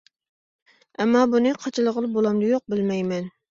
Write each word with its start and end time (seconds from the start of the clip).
ئەمما 0.97 1.21
بۇنى 1.35 1.53
قاچىلىغىلى 1.67 2.11
بولامدۇ 2.19 2.53
يوق 2.57 2.67
بىلمەيمەن. 2.77 3.33